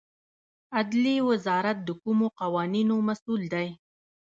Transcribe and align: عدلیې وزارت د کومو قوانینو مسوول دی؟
عدلیې 0.77 1.19
وزارت 1.29 1.77
د 1.87 1.89
کومو 2.01 2.27
قوانینو 2.39 2.95
مسوول 3.07 3.43
دی؟ 3.53 3.67